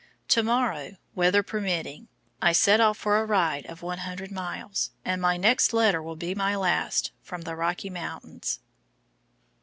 [0.29, 2.07] To morrow, weather permitting,
[2.41, 6.33] I set off for a ride of 100 miles, and my next letter will be
[6.33, 8.61] my last from the Rocky Mountains.